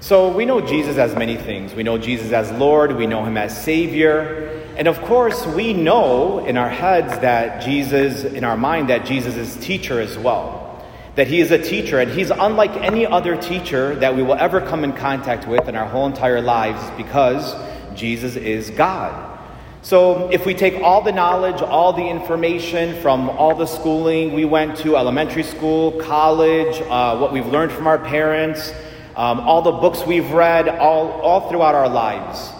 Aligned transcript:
So 0.00 0.32
we 0.32 0.46
know 0.46 0.62
Jesus 0.62 0.96
as 0.96 1.14
many 1.14 1.36
things. 1.36 1.74
We 1.74 1.82
know 1.82 1.98
Jesus 1.98 2.32
as 2.32 2.50
Lord, 2.52 2.96
we 2.96 3.06
know 3.06 3.22
him 3.22 3.36
as 3.36 3.62
Savior. 3.62 4.64
And 4.78 4.88
of 4.88 4.98
course, 5.02 5.46
we 5.46 5.74
know 5.74 6.38
in 6.38 6.56
our 6.56 6.70
heads 6.70 7.18
that 7.20 7.62
Jesus, 7.62 8.24
in 8.24 8.42
our 8.42 8.56
mind, 8.56 8.88
that 8.88 9.04
Jesus 9.04 9.36
is 9.36 9.56
teacher 9.56 10.00
as 10.00 10.16
well. 10.16 10.82
That 11.16 11.26
he 11.26 11.40
is 11.40 11.50
a 11.50 11.58
teacher, 11.58 12.00
and 12.00 12.10
he's 12.10 12.30
unlike 12.30 12.70
any 12.76 13.04
other 13.04 13.36
teacher 13.36 13.94
that 13.96 14.16
we 14.16 14.22
will 14.22 14.36
ever 14.36 14.62
come 14.62 14.84
in 14.84 14.94
contact 14.94 15.46
with 15.46 15.68
in 15.68 15.76
our 15.76 15.86
whole 15.86 16.06
entire 16.06 16.40
lives 16.40 16.82
because 16.96 17.54
Jesus 17.94 18.36
is 18.36 18.70
God. 18.70 19.38
So, 19.82 20.30
if 20.30 20.46
we 20.46 20.54
take 20.54 20.82
all 20.82 21.02
the 21.02 21.12
knowledge, 21.12 21.60
all 21.60 21.92
the 21.92 22.06
information 22.06 23.00
from 23.02 23.28
all 23.28 23.54
the 23.54 23.66
schooling 23.66 24.32
we 24.32 24.46
went 24.46 24.78
to, 24.78 24.96
elementary 24.96 25.42
school, 25.42 25.92
college, 25.92 26.80
uh, 26.88 27.18
what 27.18 27.32
we've 27.32 27.46
learned 27.46 27.72
from 27.72 27.86
our 27.86 27.98
parents, 27.98 28.72
um, 29.16 29.40
all 29.40 29.62
the 29.62 29.72
books 29.72 30.06
we've 30.06 30.30
read, 30.30 30.68
all, 30.68 31.10
all 31.20 31.48
throughout 31.48 31.74
our 31.74 31.88
lives. 31.88 32.52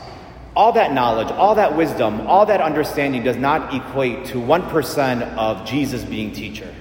All 0.57 0.73
that 0.73 0.93
knowledge, 0.93 1.29
all 1.29 1.55
that 1.55 1.77
wisdom, 1.77 2.27
all 2.27 2.47
that 2.47 2.61
understanding 2.61 3.23
does 3.23 3.37
not 3.37 3.73
equate 3.73 4.27
to 4.27 4.39
1% 4.39 5.37
of 5.37 5.67
Jesus 5.67 6.05
being 6.05 6.33
teacher. 6.33 6.75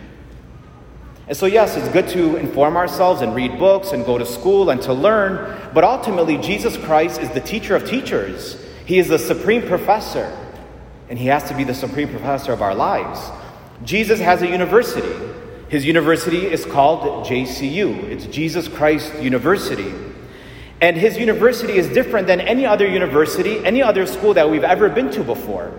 And 1.27 1.37
so, 1.37 1.45
yes, 1.45 1.77
it's 1.77 1.87
good 1.89 2.07
to 2.09 2.37
inform 2.37 2.75
ourselves 2.75 3.21
and 3.21 3.35
read 3.35 3.59
books 3.59 3.91
and 3.91 4.03
go 4.03 4.17
to 4.17 4.25
school 4.25 4.71
and 4.71 4.81
to 4.81 4.93
learn, 4.93 5.69
but 5.75 5.83
ultimately, 5.83 6.39
Jesus 6.39 6.75
Christ 6.75 7.21
is 7.21 7.29
the 7.29 7.39
teacher 7.39 7.75
of 7.75 7.87
teachers. 7.87 8.59
He 8.87 8.97
is 8.97 9.07
the 9.07 9.19
supreme 9.19 9.61
professor, 9.61 10.35
and 11.07 11.19
he 11.19 11.27
has 11.27 11.43
to 11.49 11.55
be 11.55 11.63
the 11.63 11.75
supreme 11.75 12.09
professor 12.09 12.51
of 12.51 12.63
our 12.63 12.73
lives. 12.73 13.21
Jesus 13.83 14.19
has 14.19 14.41
a 14.41 14.47
university. 14.47 15.07
His 15.69 15.85
university 15.85 16.47
is 16.47 16.65
called 16.65 17.25
JCU, 17.27 18.03
it's 18.05 18.25
Jesus 18.25 18.67
Christ 18.67 19.13
University. 19.21 19.93
And 20.81 20.97
his 20.97 21.17
university 21.17 21.73
is 21.73 21.87
different 21.89 22.25
than 22.25 22.41
any 22.41 22.65
other 22.65 22.87
university, 22.87 23.63
any 23.63 23.83
other 23.83 24.07
school 24.07 24.33
that 24.33 24.49
we've 24.49 24.63
ever 24.63 24.89
been 24.89 25.11
to 25.11 25.23
before. 25.23 25.71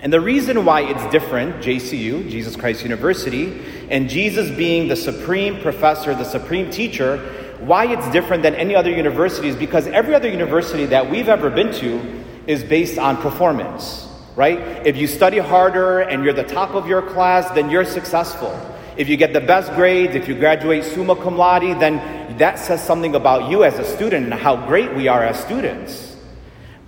And 0.00 0.12
the 0.12 0.20
reason 0.20 0.64
why 0.64 0.82
it's 0.82 1.10
different, 1.10 1.56
JCU, 1.56 2.30
Jesus 2.30 2.54
Christ 2.54 2.84
University, 2.84 3.60
and 3.90 4.08
Jesus 4.08 4.48
being 4.50 4.86
the 4.86 4.94
supreme 4.94 5.60
professor, 5.60 6.14
the 6.14 6.24
supreme 6.24 6.70
teacher, 6.70 7.18
why 7.60 7.86
it's 7.86 8.08
different 8.10 8.44
than 8.44 8.54
any 8.54 8.76
other 8.76 8.90
university 8.90 9.48
is 9.48 9.56
because 9.56 9.88
every 9.88 10.14
other 10.14 10.28
university 10.28 10.86
that 10.86 11.10
we've 11.10 11.28
ever 11.28 11.50
been 11.50 11.72
to 11.72 12.22
is 12.46 12.62
based 12.62 12.98
on 12.98 13.16
performance, 13.16 14.06
right? 14.36 14.86
If 14.86 14.96
you 14.96 15.08
study 15.08 15.38
harder 15.38 16.00
and 16.00 16.22
you're 16.22 16.34
the 16.34 16.44
top 16.44 16.74
of 16.74 16.86
your 16.86 17.02
class, 17.02 17.50
then 17.54 17.70
you're 17.70 17.86
successful. 17.86 18.54
If 18.96 19.08
you 19.08 19.16
get 19.16 19.32
the 19.32 19.40
best 19.40 19.72
grades, 19.74 20.14
if 20.14 20.26
you 20.26 20.34
graduate 20.34 20.84
summa 20.84 21.16
cum 21.16 21.36
laude, 21.36 21.78
then 21.80 22.38
that 22.38 22.58
says 22.58 22.82
something 22.82 23.14
about 23.14 23.50
you 23.50 23.64
as 23.64 23.78
a 23.78 23.84
student 23.84 24.24
and 24.24 24.34
how 24.34 24.56
great 24.66 24.94
we 24.94 25.08
are 25.08 25.22
as 25.22 25.38
students. 25.38 26.16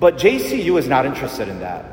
But 0.00 0.16
JCU 0.16 0.78
is 0.78 0.88
not 0.88 1.06
interested 1.06 1.48
in 1.48 1.60
that. 1.60 1.84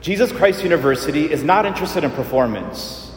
Jesus 0.00 0.32
Christ 0.32 0.62
University 0.62 1.30
is 1.30 1.42
not 1.42 1.66
interested 1.66 2.04
in 2.04 2.10
performance. 2.12 3.12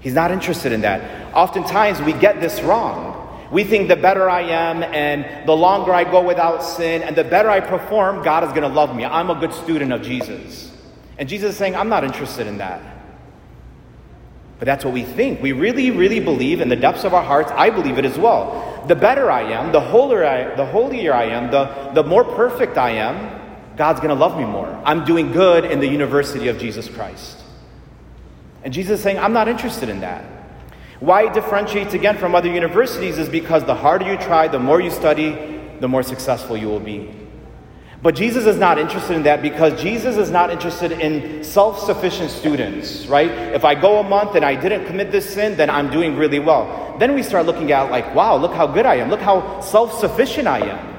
He's 0.00 0.14
not 0.14 0.30
interested 0.30 0.72
in 0.72 0.80
that. 0.80 1.34
Oftentimes 1.34 2.00
we 2.00 2.12
get 2.12 2.40
this 2.40 2.60
wrong. 2.62 3.16
We 3.52 3.64
think 3.64 3.88
the 3.88 3.96
better 3.96 4.30
I 4.30 4.42
am 4.42 4.82
and 4.82 5.46
the 5.46 5.52
longer 5.52 5.92
I 5.92 6.04
go 6.04 6.22
without 6.22 6.62
sin 6.62 7.02
and 7.02 7.16
the 7.16 7.24
better 7.24 7.50
I 7.50 7.60
perform, 7.60 8.22
God 8.22 8.44
is 8.44 8.50
going 8.50 8.62
to 8.62 8.68
love 8.68 8.94
me. 8.94 9.04
I'm 9.04 9.30
a 9.30 9.34
good 9.34 9.52
student 9.52 9.92
of 9.92 10.02
Jesus. 10.02 10.72
And 11.18 11.28
Jesus 11.28 11.52
is 11.52 11.56
saying, 11.56 11.74
I'm 11.76 11.88
not 11.88 12.04
interested 12.04 12.46
in 12.46 12.58
that. 12.58 12.80
But 14.60 14.66
that's 14.66 14.84
what 14.84 14.92
we 14.92 15.04
think. 15.04 15.40
We 15.40 15.52
really, 15.52 15.90
really 15.90 16.20
believe 16.20 16.60
in 16.60 16.68
the 16.68 16.76
depths 16.76 17.04
of 17.04 17.14
our 17.14 17.22
hearts. 17.22 17.50
I 17.52 17.70
believe 17.70 17.96
it 17.96 18.04
as 18.04 18.18
well. 18.18 18.84
The 18.86 18.94
better 18.94 19.30
I 19.30 19.50
am, 19.50 19.72
the 19.72 19.80
holier 19.80 20.24
I, 20.24 20.54
the 20.54 20.66
holier 20.66 21.14
I 21.14 21.24
am, 21.24 21.50
the, 21.50 21.92
the 21.94 22.04
more 22.04 22.24
perfect 22.24 22.76
I 22.76 22.90
am, 22.90 23.40
God's 23.78 24.00
going 24.00 24.10
to 24.10 24.14
love 24.14 24.36
me 24.36 24.44
more. 24.44 24.68
I'm 24.84 25.06
doing 25.06 25.32
good 25.32 25.64
in 25.64 25.80
the 25.80 25.86
university 25.88 26.48
of 26.48 26.58
Jesus 26.58 26.90
Christ. 26.90 27.38
And 28.62 28.74
Jesus 28.74 28.98
is 28.98 29.02
saying, 29.02 29.18
I'm 29.18 29.32
not 29.32 29.48
interested 29.48 29.88
in 29.88 30.00
that. 30.00 30.22
Why 31.00 31.28
it 31.28 31.32
differentiates 31.32 31.94
again 31.94 32.18
from 32.18 32.34
other 32.34 32.52
universities 32.52 33.16
is 33.16 33.30
because 33.30 33.64
the 33.64 33.74
harder 33.74 34.12
you 34.12 34.18
try, 34.18 34.48
the 34.48 34.58
more 34.58 34.82
you 34.82 34.90
study, 34.90 35.58
the 35.80 35.88
more 35.88 36.02
successful 36.02 36.58
you 36.58 36.68
will 36.68 36.80
be. 36.80 37.10
But 38.02 38.14
Jesus 38.14 38.46
is 38.46 38.56
not 38.56 38.78
interested 38.78 39.14
in 39.14 39.24
that 39.24 39.42
because 39.42 39.80
Jesus 39.80 40.16
is 40.16 40.30
not 40.30 40.50
interested 40.50 40.92
in 40.92 41.44
self 41.44 41.78
sufficient 41.78 42.30
students, 42.30 43.06
right? 43.06 43.30
If 43.30 43.64
I 43.64 43.74
go 43.74 43.98
a 44.00 44.02
month 44.02 44.36
and 44.36 44.44
I 44.44 44.54
didn't 44.54 44.86
commit 44.86 45.12
this 45.12 45.28
sin, 45.28 45.56
then 45.56 45.68
I'm 45.68 45.90
doing 45.90 46.16
really 46.16 46.38
well. 46.38 46.96
Then 46.98 47.14
we 47.14 47.22
start 47.22 47.44
looking 47.44 47.72
at, 47.72 47.90
like, 47.90 48.14
wow, 48.14 48.36
look 48.36 48.54
how 48.54 48.66
good 48.66 48.86
I 48.86 48.96
am. 48.96 49.10
Look 49.10 49.20
how 49.20 49.60
self 49.60 49.98
sufficient 49.98 50.48
I 50.48 50.60
am. 50.66 50.90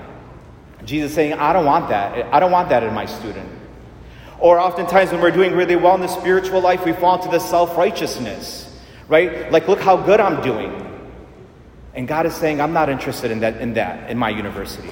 Jesus 0.85 1.13
saying, 1.13 1.34
I 1.34 1.53
don't 1.53 1.66
want 1.66 1.89
that. 1.89 2.31
I 2.31 2.39
don't 2.39 2.51
want 2.51 2.69
that 2.69 2.84
in 2.84 2.94
my 2.94 3.07
student. 3.07 3.50
Or 4.39 4.59
oftentimes 4.59 5.12
when 5.12 5.22
we're 5.22 5.31
doing 5.31 5.53
really 5.53 5.75
well 5.75 5.95
in 5.95 6.01
the 6.01 6.07
spiritual 6.07 6.62
life, 6.62 6.85
we 6.85 6.94
fall 6.94 7.16
into 7.18 7.29
this 7.29 7.47
self 7.47 7.78
righteousness, 7.78 8.79
right? 9.07 9.51
Like, 9.51 9.68
look 9.68 9.79
how 9.79 9.97
good 9.97 10.19
I'm 10.19 10.44
doing. 10.44 10.88
And 11.95 12.07
God 12.07 12.28
is 12.28 12.35
saying, 12.35 12.62
I'm 12.62 12.73
not 12.73 12.89
interested 12.89 13.31
in 13.31 13.39
that, 13.39 13.57
in 13.57 13.73
that, 13.73 14.09
in 14.09 14.19
my 14.19 14.29
university. 14.29 14.91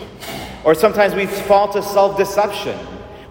Or 0.64 0.76
sometimes 0.76 1.16
we 1.16 1.26
fall 1.26 1.68
into 1.68 1.82
self 1.82 2.18
deception. 2.18 2.78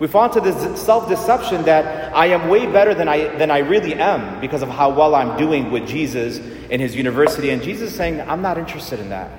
We 0.01 0.07
fall 0.07 0.27
into 0.27 0.41
this 0.41 0.81
self 0.81 1.09
deception 1.09 1.65
that 1.65 2.15
I 2.15 2.27
am 2.27 2.49
way 2.49 2.67
better 2.67 2.95
than 2.95 3.09
I, 3.09 3.37
than 3.37 3.51
I 3.51 3.59
really 3.59 3.95
am 3.95 4.41
because 4.41 4.63
of 4.63 4.69
how 4.69 4.91
well 4.91 5.15
I'm 5.15 5.37
doing 5.37 5.71
with 5.71 5.87
Jesus 5.87 6.39
in 6.71 6.81
his 6.81 6.95
university. 6.95 7.51
And 7.51 7.63
Jesus 7.63 7.91
is 7.91 7.97
saying, 7.97 8.21
I'm 8.21 8.43
not 8.43 8.59
interested 8.59 9.01
in 9.01 9.09
that. 9.11 9.31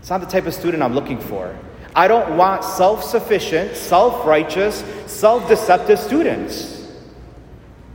It's 0.00 0.10
not 0.10 0.20
the 0.20 0.26
type 0.26 0.46
of 0.46 0.54
student 0.54 0.82
I'm 0.82 0.94
looking 0.94 1.20
for. 1.20 1.56
I 1.94 2.08
don't 2.08 2.36
want 2.36 2.64
self 2.64 3.04
sufficient, 3.04 3.76
self 3.76 4.26
righteous, 4.26 4.84
self 5.06 5.48
deceptive 5.48 5.98
students. 5.98 6.76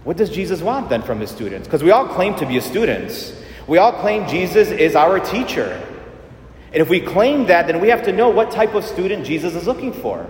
What 0.03 0.17
does 0.17 0.29
Jesus 0.29 0.61
want 0.61 0.90
then 0.90 1.01
from 1.01 1.19
his 1.19 1.29
students? 1.29 1.67
Because 1.67 1.84
we 1.84 1.91
all 1.91 2.07
claim 2.07 2.35
to 2.35 2.45
be 2.45 2.59
students. 2.59 3.34
We 3.67 3.78
all 3.78 3.94
claim 3.94 4.28
Jesus 4.28 4.69
is 4.69 4.95
our 4.95 5.19
teacher. 5.19 5.81
And 6.73 6.81
if 6.81 6.89
we 6.89 7.00
claim 7.00 7.45
that, 7.47 7.67
then 7.67 7.79
we 7.79 7.89
have 7.89 8.03
to 8.06 8.11
know 8.11 8.29
what 8.29 8.50
type 8.50 8.73
of 8.73 8.84
student 8.84 9.25
Jesus 9.25 9.53
is 9.53 9.67
looking 9.67 9.94
for. 9.94 10.28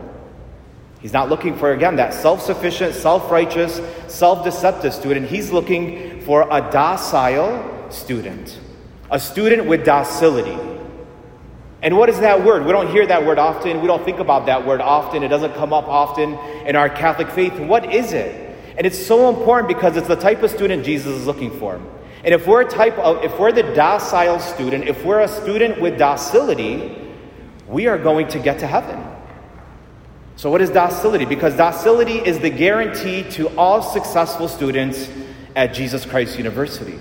He's 0.99 1.13
not 1.13 1.29
looking 1.29 1.57
for, 1.57 1.71
again, 1.71 1.95
that 1.95 2.13
self 2.13 2.41
sufficient, 2.41 2.93
self 2.93 3.31
righteous, 3.31 3.81
self 4.07 4.43
deceptive 4.43 4.93
student. 4.93 5.27
He's 5.27 5.51
looking 5.51 6.21
for 6.21 6.43
a 6.51 6.69
docile 6.69 7.89
student, 7.89 8.59
a 9.09 9.19
student 9.19 9.67
with 9.67 9.85
docility. 9.85 10.57
And 11.81 11.97
what 11.97 12.09
is 12.09 12.19
that 12.19 12.43
word? 12.43 12.65
We 12.65 12.71
don't 12.71 12.89
hear 12.89 13.05
that 13.07 13.25
word 13.25 13.39
often. 13.39 13.81
We 13.81 13.87
don't 13.87 14.03
think 14.03 14.19
about 14.19 14.45
that 14.45 14.65
word 14.65 14.79
often. 14.79 15.23
It 15.23 15.27
doesn't 15.27 15.53
come 15.55 15.73
up 15.73 15.87
often 15.87 16.33
in 16.65 16.77
our 16.77 16.89
Catholic 16.89 17.29
faith. 17.29 17.57
What 17.59 17.93
is 17.93 18.13
it? 18.13 18.57
And 18.77 18.87
it's 18.87 19.05
so 19.05 19.29
important 19.29 19.67
because 19.67 19.97
it's 19.97 20.07
the 20.07 20.15
type 20.15 20.43
of 20.43 20.51
student 20.51 20.85
Jesus 20.85 21.13
is 21.13 21.27
looking 21.27 21.51
for. 21.59 21.81
And 22.23 22.33
if 22.33 22.47
we're 22.47 22.61
a 22.61 22.69
type 22.69 22.97
of, 22.97 23.23
if 23.23 23.37
we're 23.37 23.51
the 23.51 23.63
docile 23.63 24.39
student, 24.39 24.85
if 24.85 25.03
we're 25.03 25.19
a 25.19 25.27
student 25.27 25.81
with 25.81 25.97
docility, 25.97 26.97
we 27.67 27.87
are 27.87 27.97
going 27.97 28.27
to 28.29 28.39
get 28.39 28.59
to 28.59 28.67
heaven. 28.67 29.03
So, 30.35 30.49
what 30.49 30.61
is 30.61 30.69
docility? 30.69 31.25
Because 31.25 31.55
docility 31.55 32.17
is 32.17 32.39
the 32.39 32.49
guarantee 32.49 33.23
to 33.31 33.55
all 33.57 33.81
successful 33.81 34.47
students 34.47 35.09
at 35.55 35.73
Jesus 35.73 36.05
Christ 36.05 36.37
University. 36.37 36.97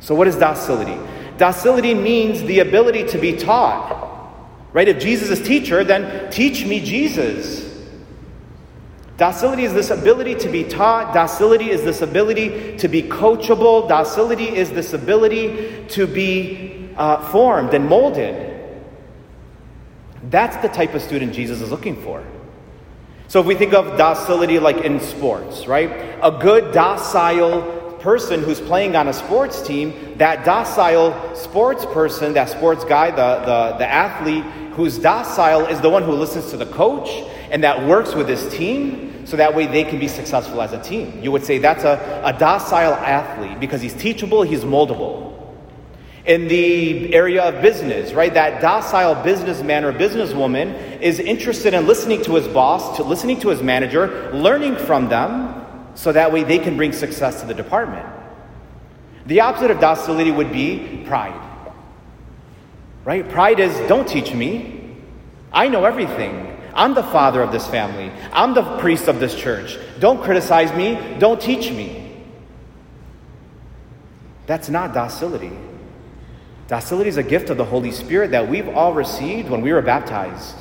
So, 0.00 0.14
what 0.14 0.26
is 0.26 0.36
docility? 0.36 0.98
Docility 1.38 1.94
means 1.94 2.42
the 2.42 2.58
ability 2.58 3.06
to 3.08 3.18
be 3.18 3.36
taught. 3.36 4.08
Right? 4.72 4.88
If 4.88 5.00
Jesus 5.00 5.30
is 5.30 5.46
teacher, 5.46 5.82
then 5.84 6.30
teach 6.30 6.64
me 6.64 6.84
Jesus. 6.84 7.69
Docility 9.20 9.64
is 9.64 9.74
this 9.74 9.90
ability 9.90 10.34
to 10.36 10.48
be 10.48 10.64
taught. 10.64 11.12
Docility 11.12 11.68
is 11.68 11.84
this 11.84 12.00
ability 12.00 12.78
to 12.78 12.88
be 12.88 13.02
coachable. 13.02 13.86
Docility 13.86 14.48
is 14.48 14.70
this 14.70 14.94
ability 14.94 15.84
to 15.88 16.06
be 16.06 16.88
uh, 16.96 17.30
formed 17.30 17.74
and 17.74 17.86
molded. 17.86 18.80
That's 20.30 20.56
the 20.62 20.68
type 20.68 20.94
of 20.94 21.02
student 21.02 21.34
Jesus 21.34 21.60
is 21.60 21.70
looking 21.70 22.02
for. 22.02 22.24
So 23.28 23.40
if 23.40 23.46
we 23.46 23.54
think 23.56 23.74
of 23.74 23.98
docility 23.98 24.58
like 24.58 24.78
in 24.78 25.00
sports, 25.00 25.66
right? 25.66 25.90
A 26.22 26.30
good 26.40 26.72
docile 26.72 27.98
person 28.00 28.42
who's 28.42 28.62
playing 28.62 28.96
on 28.96 29.06
a 29.08 29.12
sports 29.12 29.60
team, 29.60 30.16
that 30.16 30.46
docile 30.46 31.36
sports 31.36 31.84
person, 31.84 32.32
that 32.32 32.48
sports 32.48 32.86
guy, 32.86 33.10
the, 33.10 33.44
the, 33.44 33.76
the 33.80 33.86
athlete 33.86 34.44
who's 34.72 34.96
docile 34.96 35.66
is 35.66 35.78
the 35.82 35.90
one 35.90 36.04
who 36.04 36.12
listens 36.12 36.48
to 36.52 36.56
the 36.56 36.64
coach 36.64 37.10
and 37.50 37.64
that 37.64 37.86
works 37.86 38.14
with 38.14 38.28
his 38.28 38.48
team 38.52 39.26
so 39.26 39.36
that 39.36 39.54
way 39.54 39.66
they 39.66 39.84
can 39.84 39.98
be 39.98 40.08
successful 40.08 40.60
as 40.62 40.72
a 40.72 40.82
team. 40.82 41.20
You 41.22 41.30
would 41.32 41.44
say 41.44 41.58
that's 41.58 41.84
a, 41.84 42.22
a 42.24 42.32
docile 42.32 42.94
athlete 42.94 43.60
because 43.60 43.80
he's 43.80 43.94
teachable, 43.94 44.42
he's 44.42 44.64
moldable. 44.64 45.28
In 46.24 46.48
the 46.48 47.14
area 47.14 47.42
of 47.42 47.62
business, 47.62 48.12
right, 48.12 48.32
that 48.34 48.60
docile 48.60 49.22
businessman 49.22 49.84
or 49.84 49.92
businesswoman 49.92 51.00
is 51.00 51.18
interested 51.18 51.74
in 51.74 51.86
listening 51.86 52.22
to 52.24 52.34
his 52.34 52.46
boss, 52.48 52.96
to 52.96 53.04
listening 53.04 53.40
to 53.40 53.48
his 53.48 53.62
manager, 53.62 54.30
learning 54.32 54.76
from 54.76 55.08
them, 55.08 55.64
so 55.94 56.12
that 56.12 56.32
way 56.32 56.44
they 56.44 56.58
can 56.58 56.76
bring 56.76 56.92
success 56.92 57.40
to 57.40 57.46
the 57.46 57.54
department. 57.54 58.06
The 59.26 59.40
opposite 59.40 59.70
of 59.70 59.80
docility 59.80 60.30
would 60.30 60.52
be 60.52 61.04
pride. 61.06 61.48
Right? 63.04 63.28
Pride 63.28 63.60
is 63.60 63.76
don't 63.88 64.08
teach 64.08 64.34
me. 64.34 64.96
I 65.52 65.68
know 65.68 65.84
everything. 65.84 66.49
I'm 66.74 66.94
the 66.94 67.02
father 67.02 67.42
of 67.42 67.52
this 67.52 67.66
family. 67.66 68.12
I'm 68.32 68.54
the 68.54 68.62
priest 68.78 69.08
of 69.08 69.20
this 69.20 69.34
church. 69.34 69.78
Don't 69.98 70.22
criticize 70.22 70.74
me. 70.76 71.18
Don't 71.18 71.40
teach 71.40 71.70
me. 71.70 72.22
That's 74.46 74.68
not 74.68 74.92
docility. 74.92 75.52
Docility 76.66 77.08
is 77.08 77.16
a 77.16 77.22
gift 77.22 77.50
of 77.50 77.56
the 77.56 77.64
Holy 77.64 77.90
Spirit 77.90 78.30
that 78.30 78.48
we've 78.48 78.68
all 78.68 78.92
received 78.92 79.50
when 79.50 79.60
we 79.60 79.72
were 79.72 79.82
baptized, 79.82 80.56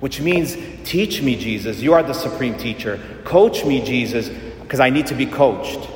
which 0.00 0.20
means 0.20 0.56
teach 0.84 1.22
me, 1.22 1.36
Jesus. 1.36 1.80
You 1.80 1.94
are 1.94 2.02
the 2.02 2.12
supreme 2.12 2.56
teacher. 2.56 3.00
Coach 3.24 3.64
me, 3.64 3.84
Jesus, 3.84 4.28
because 4.62 4.80
I 4.80 4.90
need 4.90 5.06
to 5.08 5.14
be 5.14 5.26
coached. 5.26 5.88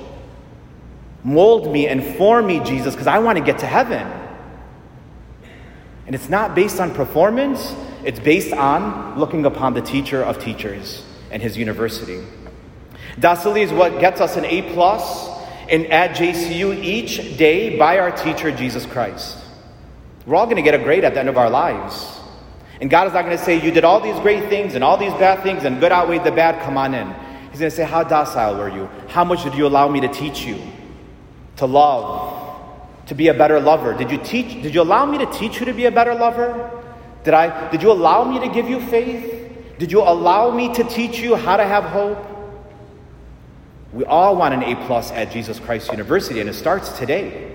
Mold 1.25 1.73
me 1.73 1.89
and 1.89 2.05
form 2.17 2.47
me, 2.47 2.61
Jesus, 2.61 2.95
because 2.95 3.09
I 3.09 3.19
want 3.19 3.37
to 3.37 3.45
get 3.45 3.59
to 3.59 3.67
heaven. 3.67 4.07
And 6.07 6.15
it's 6.15 6.29
not 6.29 6.55
based 6.55 6.81
on 6.81 6.95
performance, 6.95 7.75
it's 8.05 8.21
based 8.21 8.53
on 8.53 9.19
looking 9.19 9.47
upon 9.47 9.75
the 9.75 9.81
teacher 9.81 10.23
of 10.23 10.39
teachers 10.39 11.05
and 11.31 11.43
his 11.43 11.57
university. 11.57 12.25
Docility 13.19 13.63
is 13.63 13.73
what 13.73 13.99
gets 14.01 14.21
us 14.21 14.37
an 14.37 14.45
A 14.45 14.63
plus 14.75 15.29
in 15.69 15.87
at 15.87 16.17
JCU 16.17 16.83
each 16.83 17.37
day 17.37 17.79
by 17.79 17.99
our 17.99 18.11
teacher 18.11 18.53
Jesus 18.53 18.87
Christ. 18.87 19.39
We're 20.27 20.37
all 20.37 20.47
going 20.47 20.57
to 20.57 20.63
get 20.63 20.75
a 20.75 20.83
grade 20.83 21.05
at 21.05 21.15
the 21.15 21.21
end 21.21 21.29
of 21.29 21.39
our 21.39 21.51
lives. 21.51 22.19
And 22.81 22.91
God 22.91 23.07
is 23.07 23.15
not 23.15 23.25
going 23.25 23.37
to 23.37 23.43
say, 23.43 23.65
You 23.65 23.71
did 23.71 23.85
all 23.85 24.01
these 24.01 24.19
great 24.21 24.49
things 24.49 24.75
and 24.75 24.85
all 24.85 24.97
these 24.97 25.13
bad 25.15 25.43
things, 25.43 25.65
and 25.65 25.81
good 25.81 25.93
outweighed 25.93 26.25
the 26.25 26.33
bad, 26.33 26.63
come 26.63 26.77
on 26.77 26.95
in. 26.95 27.07
He's 27.51 27.61
going 27.61 27.71
to 27.71 27.77
say, 27.77 27.85
How 27.85 28.03
docile 28.03 28.57
were 28.57 28.69
you? 28.69 28.87
How 29.09 29.25
much 29.25 29.45
did 29.45 29.55
you 29.55 29.67
allow 29.67 29.89
me 29.89 30.01
to 30.01 30.09
teach 30.09 30.45
you? 30.45 30.61
To 31.57 31.67
love, 31.67 32.77
to 33.07 33.15
be 33.15 33.29
a 33.29 33.35
better 33.35 33.61
lover. 33.61 33.95
Did 33.95 34.11
you 34.11 34.19
teach 34.19 34.63
did 34.63 34.75
you 34.75 34.83
allow 34.83 35.07
me 35.07 35.17
to 35.19 35.27
teach 35.27 35.59
you 35.59 35.67
to 35.67 35.73
be 35.73 35.87
a 35.87 35.91
better 35.91 36.15
lover? 36.15 36.71
Did 37.27 37.35
I 37.35 37.69
did 37.71 37.83
you 37.83 37.91
allow 37.91 38.23
me 38.23 38.39
to 38.39 38.49
give 38.49 38.71
you 38.71 38.79
faith? 38.81 39.51
Did 39.81 39.91
you 39.91 40.01
allow 40.01 40.53
me 40.53 40.73
to 40.75 40.85
teach 40.85 41.19
you 41.19 41.35
how 41.35 41.57
to 41.57 41.65
have 41.65 41.83
hope? 41.83 42.25
We 43.93 44.05
all 44.05 44.37
want 44.37 44.55
an 44.55 44.63
A 44.63 44.77
plus 44.87 45.11
at 45.11 45.33
Jesus 45.33 45.59
Christ 45.59 45.91
University, 45.91 46.39
and 46.39 46.49
it 46.49 46.53
starts 46.53 46.97
today 46.97 47.53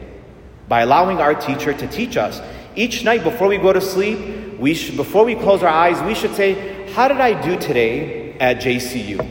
by 0.68 0.82
allowing 0.82 1.20
our 1.20 1.34
teacher 1.34 1.74
to 1.74 1.88
teach 1.88 2.18
us. 2.18 2.42
Each 2.76 3.06
night 3.06 3.24
before 3.24 3.48
we 3.48 3.58
go 3.58 3.72
to 3.72 3.80
sleep, 3.80 4.60
we 4.60 4.74
should, 4.74 4.98
before 4.98 5.24
we 5.24 5.36
close 5.36 5.64
our 5.64 5.70
eyes, 5.70 6.02
we 6.04 6.16
should 6.16 6.36
say, 6.36 6.92
How 6.92 7.08
did 7.08 7.22
I 7.22 7.42
do 7.42 7.58
today 7.58 8.34
at 8.40 8.58
JCU? 8.58 9.26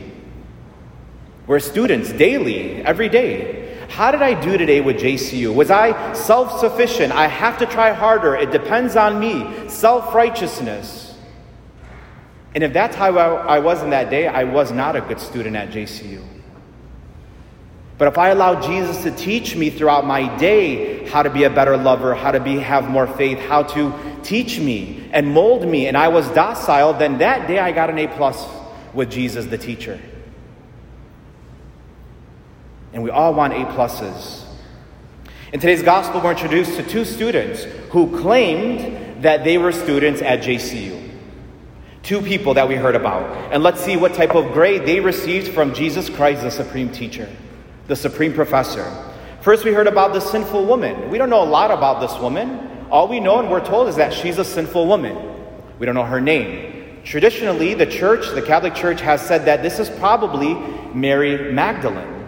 We're 1.47 1.61
students 1.61 2.15
daily, 2.15 2.77
every 2.77 3.11
day. 3.11 3.60
How 3.91 4.13
did 4.13 4.23
I 4.23 4.41
do 4.41 4.57
today 4.57 4.81
with 4.81 4.99
JCU? 4.99 5.53
Was 5.53 5.73
I 5.73 6.13
self 6.13 6.61
sufficient? 6.61 7.13
I 7.13 7.27
have 7.27 7.59
to 7.59 7.67
try 7.67 7.93
harder. 7.93 8.37
It 8.37 8.53
depends 8.53 8.95
on 8.95 9.19
me. 9.19 9.69
Self 9.69 10.15
righteousness. 10.15 11.19
And 12.55 12.63
if 12.63 12.73
that's 12.73 12.95
how 12.95 13.17
I 13.17 13.59
was 13.59 13.83
in 13.83 13.91
that 13.91 14.09
day, 14.09 14.29
I 14.29 14.45
was 14.45 14.71
not 14.71 14.95
a 14.95 15.01
good 15.01 15.19
student 15.19 15.57
at 15.57 15.71
JCU. 15.71 16.25
But 17.99 18.09
if 18.09 18.17
I 18.17 18.29
allow 18.29 18.61
Jesus 18.61 19.03
to 19.03 19.11
teach 19.11 19.57
me 19.57 19.71
throughout 19.71 20.07
my 20.07 20.35
day 20.39 21.07
how 21.09 21.25
to 21.25 21.31
be 21.31 21.43
a 21.43 21.51
better 21.51 21.77
lover, 21.77 22.15
how 22.15 22.31
to 22.31 22.41
be 22.41 22.59
have 22.61 22.89
more 22.89 23.09
faith, 23.09 23.39
how 23.39 23.65
to 23.65 23.93
teach 24.23 24.59
me 24.61 25.11
and 25.13 25.35
mold 25.35 25.69
me, 25.69 25.89
and 25.89 25.97
I 25.97 26.09
was 26.09 26.29
docile, 26.31 26.93
then 26.93 27.19
that 27.19 27.49
day 27.49 27.59
I 27.59 27.73
got 27.73 27.91
an 27.91 27.99
A 27.99 28.07
plus 28.07 28.47
with 28.95 29.11
Jesus 29.11 29.47
the 29.47 29.59
teacher. 29.59 30.01
And 32.93 33.03
we 33.03 33.11
all 33.11 33.35
want 33.35 33.53
A 33.53 33.65
pluses. 33.67 34.45
In 35.53 35.61
today's 35.61 35.83
gospel, 35.83 36.21
we're 36.21 36.33
introduced 36.33 36.77
to 36.77 36.83
two 36.83 37.05
students 37.05 37.65
who 37.91 38.21
claimed 38.21 39.23
that 39.23 39.45
they 39.45 39.59
were 39.59 39.73
students 39.73 40.23
at 40.23 40.41
JCU. 40.41 41.09
Two 42.03 42.23
people 42.23 42.55
that 42.55 42.69
we 42.69 42.77
heard 42.77 42.97
about. 42.97 43.53
And 43.53 43.63
let's 43.63 43.81
see 43.81 43.97
what 43.97 44.15
type 44.15 44.35
of 44.35 44.53
grade 44.53 44.87
they 44.87 45.01
received 45.01 45.53
from 45.53 45.75
Jesus 45.75 46.09
Christ, 46.09 46.43
the 46.43 46.51
supreme 46.51 46.91
teacher, 46.91 47.29
the 47.89 47.97
supreme 47.97 48.33
professor. 48.33 48.91
First, 49.43 49.65
we 49.65 49.73
heard 49.73 49.87
about 49.87 50.13
the 50.13 50.21
sinful 50.21 50.67
woman. 50.67 51.11
We 51.11 51.19
don't 51.19 51.31
know 51.31 51.43
a 51.43 51.45
lot 51.45 51.71
about 51.71 52.01
this 52.01 52.19
woman. 52.21 52.87
All 52.91 53.09
we 53.09 53.21
know 53.21 53.39
and 53.39 53.51
we're 53.51 53.65
told 53.65 53.89
is 53.89 53.97
that 53.97 54.13
she's 54.13 54.39
a 54.39 54.45
sinful 54.45 54.87
woman. 54.87 55.17
We 55.79 55.87
don't 55.87 55.95
know 55.95 56.05
her 56.05 56.21
name. 56.21 57.01
Traditionally, 57.05 57.75
the 57.75 57.87
church, 57.87 58.29
the 58.35 58.43
Catholic 58.43 58.75
Church, 58.75 59.01
has 59.01 59.21
said 59.21 59.47
that 59.47 59.63
this 59.63 59.79
is 59.79 59.89
probably 59.91 60.55
Mary 60.95 61.53
Magdalene. 61.53 62.20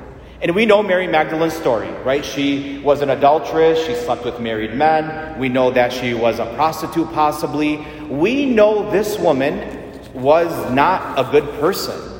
And 0.43 0.57
we 0.57 0.67
know 0.67 0.83
Mary 0.83 1.07
Magdalene's 1.07 1.55
story, 1.55 1.89
right? 2.03 2.25
She 2.25 2.79
was 2.79 3.01
an 3.01 3.11
adulteress. 3.11 3.87
She 3.87 3.95
slept 3.95 4.25
with 4.25 4.41
married 4.41 4.75
men. 4.75 5.39
We 5.39 5.49
know 5.49 5.71
that 5.71 5.93
she 5.93 6.15
was 6.15 6.41
a 6.41 6.53
prostitute, 6.57 7.13
possibly. 7.13 7.77
We 8.09 8.47
know 8.47 8.91
this 8.91 9.21
woman 9.21 10.03
was 10.13 10.51
not 10.73 11.17
a 11.17 11.31
good 11.31 11.49
person. 11.61 12.13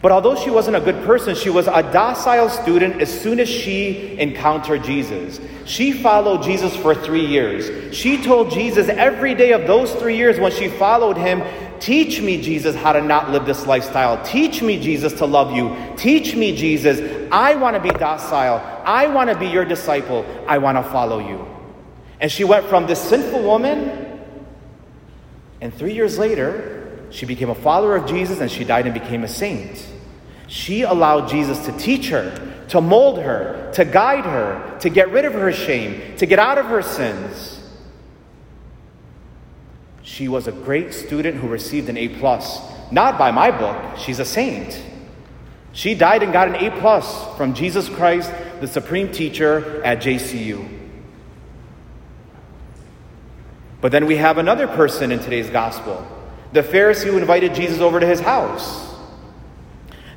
But 0.00 0.12
although 0.12 0.36
she 0.36 0.50
wasn't 0.50 0.76
a 0.76 0.80
good 0.80 1.04
person, 1.04 1.34
she 1.34 1.50
was 1.50 1.66
a 1.66 1.82
docile 1.92 2.48
student 2.48 3.02
as 3.02 3.20
soon 3.20 3.38
as 3.38 3.48
she 3.48 4.18
encountered 4.18 4.82
Jesus. 4.82 5.40
She 5.66 5.92
followed 5.92 6.42
Jesus 6.42 6.74
for 6.76 6.94
three 6.94 7.26
years. 7.26 7.94
She 7.94 8.22
told 8.22 8.50
Jesus 8.50 8.88
every 8.88 9.34
day 9.34 9.52
of 9.52 9.66
those 9.66 9.92
three 9.96 10.16
years 10.16 10.38
when 10.38 10.52
she 10.52 10.68
followed 10.68 11.16
him 11.16 11.42
Teach 11.80 12.20
me, 12.20 12.40
Jesus, 12.40 12.74
how 12.74 12.92
to 12.92 13.00
not 13.00 13.30
live 13.30 13.46
this 13.46 13.66
lifestyle. 13.66 14.22
Teach 14.24 14.62
me, 14.62 14.80
Jesus, 14.80 15.12
to 15.14 15.26
love 15.26 15.54
you. 15.54 15.76
Teach 15.96 16.34
me, 16.34 16.56
Jesus. 16.56 17.28
I 17.30 17.54
want 17.54 17.76
to 17.76 17.80
be 17.80 17.90
docile. 17.90 18.60
I 18.84 19.06
want 19.08 19.30
to 19.30 19.38
be 19.38 19.46
your 19.46 19.64
disciple. 19.64 20.24
I 20.48 20.58
want 20.58 20.78
to 20.78 20.82
follow 20.90 21.18
you. 21.18 21.46
And 22.20 22.32
she 22.32 22.44
went 22.44 22.66
from 22.66 22.86
this 22.86 23.00
sinful 23.00 23.42
woman, 23.42 24.20
and 25.60 25.72
three 25.72 25.94
years 25.94 26.18
later, 26.18 27.06
she 27.10 27.26
became 27.26 27.50
a 27.50 27.54
follower 27.54 27.96
of 27.96 28.06
Jesus 28.06 28.40
and 28.40 28.50
she 28.50 28.64
died 28.64 28.86
and 28.86 28.94
became 28.94 29.24
a 29.24 29.28
saint. 29.28 29.86
She 30.48 30.82
allowed 30.82 31.28
Jesus 31.28 31.64
to 31.66 31.72
teach 31.72 32.08
her, 32.08 32.64
to 32.68 32.80
mold 32.80 33.18
her, 33.18 33.70
to 33.74 33.84
guide 33.84 34.24
her, 34.24 34.78
to 34.80 34.88
get 34.88 35.10
rid 35.10 35.24
of 35.24 35.32
her 35.32 35.52
shame, 35.52 36.16
to 36.18 36.26
get 36.26 36.38
out 36.38 36.58
of 36.58 36.66
her 36.66 36.82
sins. 36.82 37.55
She 40.06 40.28
was 40.28 40.46
a 40.46 40.52
great 40.52 40.94
student 40.94 41.36
who 41.36 41.48
received 41.48 41.88
an 41.88 41.96
A 41.96 42.08
plus. 42.08 42.60
Not 42.92 43.18
by 43.18 43.32
my 43.32 43.50
book, 43.50 43.98
she's 43.98 44.20
a 44.20 44.24
saint. 44.24 44.80
She 45.72 45.96
died 45.96 46.22
and 46.22 46.32
got 46.32 46.46
an 46.46 46.54
A 46.54 46.70
plus 46.80 47.36
from 47.36 47.54
Jesus 47.54 47.88
Christ, 47.88 48.32
the 48.60 48.68
supreme 48.68 49.10
teacher 49.10 49.82
at 49.84 50.00
JCU. 50.00 50.66
But 53.80 53.90
then 53.90 54.06
we 54.06 54.16
have 54.16 54.38
another 54.38 54.68
person 54.68 55.10
in 55.10 55.18
today's 55.18 55.50
gospel 55.50 56.06
the 56.52 56.62
Pharisee 56.62 57.10
who 57.10 57.18
invited 57.18 57.54
Jesus 57.54 57.80
over 57.80 57.98
to 57.98 58.06
his 58.06 58.20
house. 58.20 58.94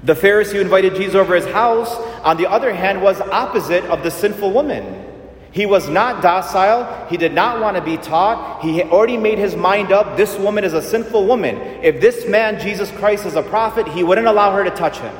The 0.04 0.14
Pharisee 0.14 0.54
who 0.54 0.62
invited 0.62 0.96
Jesus 0.96 1.16
over 1.16 1.36
his 1.36 1.48
house, 1.48 1.92
on 2.24 2.38
the 2.38 2.48
other 2.48 2.72
hand, 2.72 3.02
was 3.02 3.20
opposite 3.20 3.84
of 3.86 4.04
the 4.04 4.12
sinful 4.12 4.54
woman. 4.54 5.09
He 5.52 5.66
was 5.66 5.90
not 5.90 6.22
docile. 6.22 7.08
He 7.10 7.18
did 7.18 7.34
not 7.34 7.60
want 7.60 7.76
to 7.76 7.84
be 7.84 7.98
taught. 7.98 8.62
He 8.62 8.78
had 8.78 8.88
already 8.90 9.18
made 9.18 9.38
his 9.38 9.56
mind 9.56 9.92
up 9.92 10.16
this 10.16 10.38
woman 10.38 10.64
is 10.64 10.74
a 10.74 10.82
sinful 10.82 11.26
woman. 11.26 11.58
If 11.84 12.00
this 12.00 12.28
man, 12.28 12.60
Jesus 12.60 12.92
Christ, 12.92 13.26
is 13.26 13.36
a 13.36 13.42
prophet, 13.42 13.88
he 13.88 14.04
wouldn't 14.04 14.28
allow 14.28 14.54
her 14.54 14.64
to 14.64 14.72
touch 14.72 15.00
him. 15.00 15.16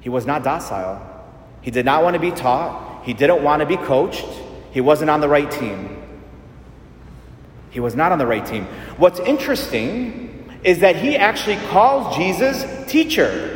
He 0.00 0.10
was 0.10 0.26
not 0.26 0.44
docile. 0.44 1.00
He 1.62 1.70
did 1.70 1.86
not 1.86 2.02
want 2.02 2.14
to 2.14 2.20
be 2.20 2.30
taught. 2.30 3.04
He 3.04 3.14
didn't 3.14 3.42
want 3.42 3.60
to 3.60 3.66
be 3.66 3.78
coached. 3.78 4.26
He 4.70 4.82
wasn't 4.82 5.08
on 5.08 5.20
the 5.20 5.28
right 5.28 5.50
team. 5.50 6.02
He 7.70 7.80
was 7.80 7.94
not 7.94 8.12
on 8.12 8.18
the 8.18 8.26
right 8.26 8.44
team. 8.44 8.66
What's 8.98 9.18
interesting 9.20 10.52
is 10.62 10.80
that 10.80 10.96
he 10.96 11.16
actually 11.16 11.56
calls 11.68 12.16
Jesus 12.16 12.64
teacher. 12.90 13.53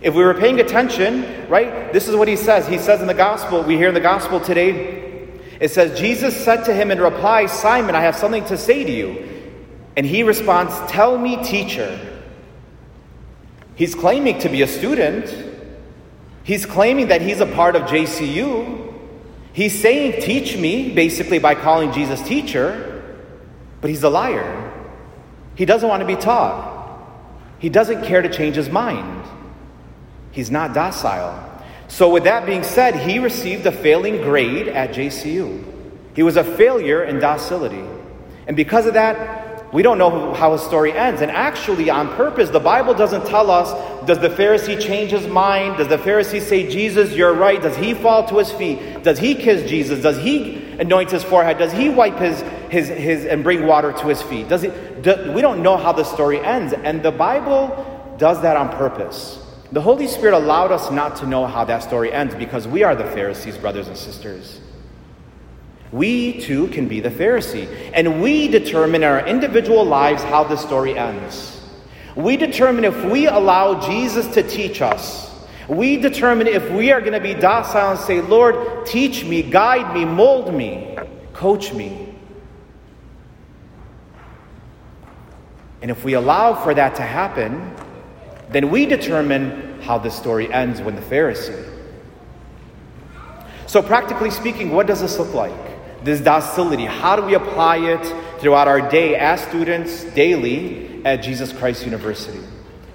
If 0.00 0.14
we 0.14 0.24
were 0.24 0.34
paying 0.34 0.60
attention, 0.60 1.48
right, 1.48 1.92
this 1.92 2.08
is 2.08 2.16
what 2.16 2.26
he 2.26 2.36
says. 2.36 2.66
He 2.66 2.78
says 2.78 3.00
in 3.00 3.06
the 3.06 3.14
gospel, 3.14 3.62
we 3.62 3.76
hear 3.76 3.88
in 3.88 3.94
the 3.94 4.00
gospel 4.00 4.40
today, 4.40 5.28
it 5.60 5.70
says, 5.70 5.98
Jesus 5.98 6.34
said 6.42 6.64
to 6.64 6.74
him 6.74 6.90
in 6.90 7.00
reply, 7.00 7.44
Simon, 7.46 7.94
I 7.94 8.00
have 8.00 8.16
something 8.16 8.44
to 8.46 8.56
say 8.56 8.82
to 8.82 8.90
you. 8.90 9.28
And 9.96 10.06
he 10.06 10.22
responds, 10.22 10.74
Tell 10.90 11.18
me, 11.18 11.42
teacher. 11.44 11.98
He's 13.74 13.94
claiming 13.94 14.38
to 14.40 14.48
be 14.48 14.62
a 14.62 14.66
student. 14.66 15.34
He's 16.44 16.64
claiming 16.64 17.08
that 17.08 17.20
he's 17.20 17.40
a 17.40 17.46
part 17.46 17.76
of 17.76 17.82
JCU. 17.82 18.94
He's 19.52 19.78
saying, 19.78 20.22
Teach 20.22 20.56
me, 20.56 20.94
basically 20.94 21.38
by 21.38 21.54
calling 21.54 21.92
Jesus 21.92 22.22
teacher, 22.22 23.18
but 23.82 23.90
he's 23.90 24.02
a 24.02 24.10
liar. 24.10 24.72
He 25.56 25.66
doesn't 25.66 25.88
want 25.88 26.00
to 26.00 26.06
be 26.06 26.16
taught, 26.16 27.02
he 27.58 27.68
doesn't 27.68 28.04
care 28.04 28.22
to 28.22 28.30
change 28.30 28.56
his 28.56 28.70
mind. 28.70 29.19
He's 30.32 30.50
not 30.50 30.74
docile. 30.74 31.46
So, 31.88 32.08
with 32.08 32.24
that 32.24 32.46
being 32.46 32.62
said, 32.62 32.94
he 32.94 33.18
received 33.18 33.66
a 33.66 33.72
failing 33.72 34.18
grade 34.18 34.68
at 34.68 34.90
JCU. 34.90 35.64
He 36.14 36.22
was 36.22 36.36
a 36.36 36.44
failure 36.44 37.02
in 37.02 37.18
docility. 37.18 37.84
And 38.46 38.56
because 38.56 38.86
of 38.86 38.94
that, 38.94 39.50
We 39.72 39.82
don't 39.82 39.98
know 39.98 40.34
how 40.34 40.52
his 40.52 40.62
story 40.62 40.92
ends. 40.92 41.20
And 41.20 41.30
actually, 41.30 41.90
on 41.90 42.08
purpose, 42.16 42.50
the 42.50 42.58
Bible 42.58 42.92
doesn't 42.92 43.26
tell 43.26 43.50
us 43.50 43.70
does 44.04 44.18
the 44.18 44.30
Pharisee 44.30 44.80
change 44.80 45.12
his 45.12 45.26
mind? 45.28 45.76
Does 45.76 45.88
the 45.88 45.98
Pharisee 45.98 46.40
say, 46.40 46.68
Jesus, 46.68 47.12
you're 47.14 47.34
right? 47.34 47.62
Does 47.62 47.76
he 47.76 47.94
fall 47.94 48.26
to 48.28 48.38
his 48.38 48.50
feet? 48.50 49.04
Does 49.04 49.18
he 49.18 49.34
kiss 49.34 49.68
Jesus? 49.68 50.02
Does 50.02 50.18
he 50.18 50.72
anoint 50.80 51.10
his 51.10 51.22
forehead? 51.22 51.58
Does 51.58 51.72
he 51.72 51.88
wipe 51.88 52.18
his, 52.18 52.40
his, 52.70 52.88
his 52.88 53.26
and 53.26 53.44
bring 53.44 53.66
water 53.66 53.92
to 53.92 54.06
his 54.08 54.22
feet? 54.22 54.48
Does 54.48 54.62
he, 54.62 54.70
do, 55.02 55.32
we 55.32 55.42
don't 55.42 55.62
know 55.62 55.76
how 55.76 55.92
the 55.92 56.04
story 56.04 56.40
ends. 56.40 56.72
And 56.72 57.02
the 57.02 57.12
Bible 57.12 58.16
does 58.18 58.42
that 58.42 58.56
on 58.56 58.70
purpose. 58.70 59.39
The 59.72 59.80
Holy 59.80 60.08
Spirit 60.08 60.34
allowed 60.34 60.72
us 60.72 60.90
not 60.90 61.16
to 61.16 61.26
know 61.26 61.46
how 61.46 61.64
that 61.64 61.84
story 61.84 62.12
ends 62.12 62.34
because 62.34 62.66
we 62.66 62.82
are 62.82 62.96
the 62.96 63.04
Pharisees, 63.04 63.56
brothers 63.56 63.86
and 63.86 63.96
sisters. 63.96 64.60
We 65.92 66.40
too 66.40 66.68
can 66.68 66.88
be 66.88 67.00
the 67.00 67.10
Pharisee, 67.10 67.68
and 67.94 68.20
we 68.20 68.48
determine 68.48 69.02
in 69.02 69.08
our 69.08 69.26
individual 69.26 69.84
lives 69.84 70.22
how 70.22 70.44
the 70.44 70.56
story 70.56 70.96
ends. 70.98 71.60
We 72.16 72.36
determine 72.36 72.84
if 72.84 73.04
we 73.04 73.26
allow 73.26 73.80
Jesus 73.80 74.26
to 74.34 74.42
teach 74.42 74.82
us. 74.82 75.30
We 75.68 75.96
determine 75.96 76.48
if 76.48 76.68
we 76.70 76.90
are 76.90 77.00
going 77.00 77.12
to 77.12 77.20
be 77.20 77.34
docile 77.34 77.92
and 77.92 78.00
say, 78.00 78.20
Lord, 78.20 78.86
teach 78.86 79.24
me, 79.24 79.42
guide 79.42 79.94
me, 79.94 80.04
mold 80.04 80.52
me, 80.52 80.96
coach 81.32 81.72
me. 81.72 82.12
And 85.80 85.90
if 85.90 86.04
we 86.04 86.14
allow 86.14 86.54
for 86.54 86.74
that 86.74 86.96
to 86.96 87.02
happen, 87.02 87.74
then 88.52 88.70
we 88.70 88.86
determine 88.86 89.80
how 89.82 89.98
the 89.98 90.10
story 90.10 90.52
ends 90.52 90.80
when 90.80 90.94
the 90.94 91.02
Pharisee. 91.02 91.66
So, 93.66 93.82
practically 93.82 94.30
speaking, 94.30 94.72
what 94.72 94.86
does 94.86 95.00
this 95.00 95.18
look 95.18 95.32
like? 95.32 95.70
this 96.02 96.20
docility? 96.20 96.84
How 96.84 97.16
do 97.16 97.22
we 97.22 97.34
apply 97.34 97.78
it 97.78 98.40
throughout 98.40 98.68
our 98.68 98.80
day 98.80 99.16
as 99.16 99.40
students 99.42 100.04
daily 100.04 101.04
at 101.04 101.16
Jesus 101.16 101.52
Christ 101.52 101.84
University? 101.84 102.40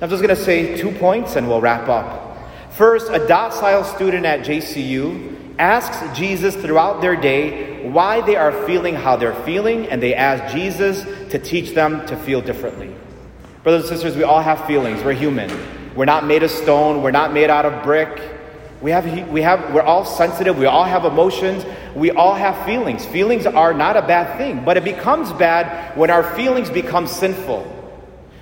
I'm 0.01 0.09
just 0.09 0.21
going 0.21 0.35
to 0.35 0.41
say 0.41 0.77
two 0.77 0.91
points 0.91 1.35
and 1.35 1.47
we'll 1.47 1.61
wrap 1.61 1.87
up. 1.87 2.37
First, 2.73 3.09
a 3.09 3.25
docile 3.27 3.83
student 3.83 4.25
at 4.25 4.41
JCU 4.41 5.55
asks 5.57 6.17
Jesus 6.17 6.55
throughout 6.55 7.01
their 7.01 7.15
day 7.15 7.87
why 7.89 8.21
they 8.21 8.35
are 8.35 8.51
feeling 8.65 8.95
how 8.95 9.15
they're 9.15 9.41
feeling, 9.43 9.87
and 9.87 10.01
they 10.01 10.15
ask 10.15 10.53
Jesus 10.53 11.03
to 11.29 11.39
teach 11.39 11.73
them 11.75 12.05
to 12.07 12.17
feel 12.17 12.41
differently. 12.41 12.93
Brothers 13.65 13.89
and 13.89 13.99
sisters, 13.99 14.15
we 14.15 14.21
all 14.21 14.41
have 14.41 14.67
feelings. 14.67 15.03
We're 15.03 15.13
human. 15.13 15.49
We're 15.95 16.05
not 16.05 16.23
made 16.23 16.43
of 16.43 16.51
stone, 16.51 17.01
we're 17.01 17.09
not 17.09 17.33
made 17.33 17.49
out 17.49 17.65
of 17.65 17.83
brick. 17.83 18.21
We 18.79 18.91
have, 18.91 19.27
we 19.29 19.41
have, 19.41 19.73
we're 19.73 19.81
all 19.81 20.05
sensitive. 20.05 20.55
We 20.55 20.67
all 20.67 20.83
have 20.83 21.03
emotions. 21.03 21.65
We 21.95 22.11
all 22.11 22.35
have 22.35 22.63
feelings. 22.63 23.07
Feelings 23.07 23.47
are 23.47 23.73
not 23.73 23.97
a 23.97 24.03
bad 24.03 24.37
thing, 24.37 24.63
but 24.63 24.77
it 24.77 24.83
becomes 24.83 25.33
bad 25.33 25.97
when 25.97 26.11
our 26.11 26.21
feelings 26.35 26.69
become 26.69 27.07
sinful. 27.07 27.65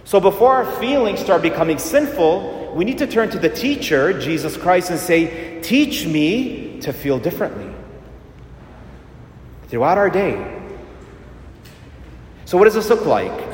So 0.03 0.20
before 0.20 0.56
our 0.56 0.70
feelings 0.82 1.22
start 1.22 1.42
becoming 1.42 1.77
sinful, 1.77 2.74
we 2.75 2.84
need 2.84 2.98
to 2.98 3.08
turn 3.08 3.30
to 3.30 3.39
the 3.39 3.48
teacher, 3.48 4.20
Jesus 4.20 4.58
Christ, 4.58 4.89
and 4.89 5.00
say, 5.00 5.62
Teach 5.62 6.06
me 6.06 6.82
to 6.82 6.92
feel 6.92 7.18
differently 7.18 7.74
throughout 9.70 9.98
our 9.98 10.10
day. 10.10 10.62
So, 12.44 12.58
what 12.58 12.65
does 12.65 12.74
this 12.74 12.89
look 12.89 13.06
like? 13.06 13.52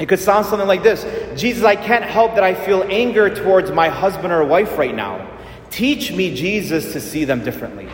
It 0.00 0.08
could 0.08 0.18
sound 0.18 0.46
something 0.46 0.66
like 0.66 0.82
this 0.82 1.04
Jesus, 1.38 1.62
I 1.62 1.76
can't 1.76 2.04
help 2.04 2.34
that 2.34 2.42
I 2.42 2.54
feel 2.54 2.82
anger 2.88 3.32
towards 3.32 3.70
my 3.70 3.88
husband 3.88 4.32
or 4.32 4.44
wife 4.44 4.76
right 4.76 4.94
now. 4.94 5.28
Teach 5.70 6.10
me, 6.10 6.34
Jesus, 6.34 6.92
to 6.94 7.00
see 7.00 7.24
them 7.24 7.44
differently. 7.44 7.88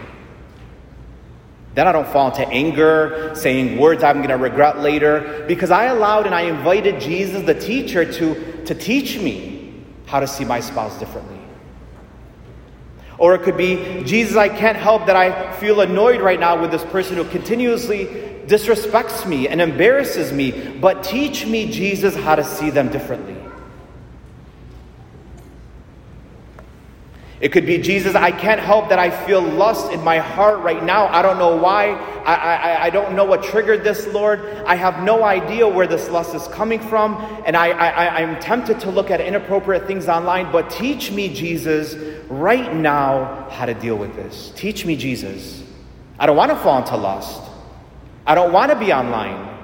Then 1.75 1.87
I 1.87 1.93
don't 1.93 2.09
fall 2.09 2.31
into 2.31 2.49
anger, 2.49 3.33
saying 3.35 3.77
words 3.77 4.03
I'm 4.03 4.17
going 4.19 4.31
to 4.31 4.39
regret 4.39 4.79
later, 4.79 5.45
because 5.47 5.71
I 5.71 5.87
allowed 5.87 6.25
and 6.25 6.35
I 6.35 6.43
invited 6.43 7.03
Jesus, 7.03 7.43
the 7.43 7.53
teacher, 7.53 8.11
to, 8.11 8.65
to 8.65 8.75
teach 8.75 9.19
me 9.19 9.75
how 10.07 10.21
to 10.21 10.27
see 10.27 10.47
my 10.47 10.61
spouse 10.61 10.99
differently. 10.99 11.36
Or 13.19 13.35
it 13.35 13.43
could 13.43 13.57
be, 13.57 14.03
Jesus, 14.05 14.37
I 14.37 14.49
can't 14.49 14.77
help 14.77 15.07
that 15.07 15.17
I 15.17 15.53
feel 15.57 15.81
annoyed 15.81 16.21
right 16.21 16.39
now 16.39 16.61
with 16.61 16.71
this 16.71 16.85
person 16.85 17.17
who 17.17 17.25
continuously 17.25 18.07
disrespects 18.47 19.27
me 19.27 19.49
and 19.49 19.61
embarrasses 19.61 20.33
me, 20.33 20.79
but 20.81 21.03
teach 21.03 21.47
me, 21.47 21.71
Jesus, 21.71 22.15
how 22.15 22.35
to 22.35 22.45
see 22.45 22.71
them 22.71 22.91
differently. 22.91 23.37
It 27.39 27.53
could 27.53 27.67
be, 27.67 27.77
Jesus, 27.77 28.15
I 28.15 28.31
can't 28.31 28.61
help 28.61 28.89
that 28.89 28.99
I 28.99 29.11
feel 29.11 29.43
lust 29.43 29.93
in 29.93 30.03
my 30.03 30.19
heart 30.19 30.61
right 30.61 30.83
now. 30.83 31.07
I 31.09 31.21
don't 31.21 31.39
know 31.39 31.55
why. 31.57 31.91
I, 32.25 32.35
I, 32.35 32.83
I 32.85 32.91
don't 32.91 33.15
know 33.15 33.27
what 33.27 33.43
triggered 33.43 33.85
this, 33.85 34.07
Lord. 34.07 34.41
I 34.67 34.75
have 34.75 35.03
no 35.03 35.23
idea 35.23 35.69
where 35.69 35.87
this 35.87 36.09
lust 36.09 36.35
is 36.35 36.49
coming 36.49 36.81
from. 36.81 37.17
And 37.45 37.55
I, 37.55 37.69
I, 37.69 38.23
I'm 38.23 38.41
tempted 38.41 38.81
to 38.81 38.91
look 38.91 39.11
at 39.11 39.21
inappropriate 39.21 39.87
things 39.87 40.09
online. 40.09 40.51
But 40.51 40.71
teach 40.71 41.11
me, 41.11 41.33
Jesus, 41.33 41.95
right 42.29 42.75
now 42.75 43.49
how 43.51 43.67
to 43.67 43.75
deal 43.75 43.97
with 43.97 44.15
this. 44.17 44.53
Teach 44.57 44.85
me, 44.85 44.97
Jesus. 44.97 45.63
I 46.19 46.27
don't 46.27 46.37
want 46.37 46.51
to 46.51 46.57
fall 46.57 46.79
into 46.79 46.97
lust. 46.97 47.43
I 48.27 48.35
don't 48.35 48.53
want 48.53 48.73
to 48.73 48.79
be 48.79 48.93
online. 48.93 49.55